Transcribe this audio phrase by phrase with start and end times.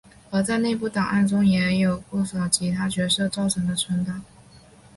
[0.31, 4.23] 而在内部档案中也有不少其他角色造成的存档。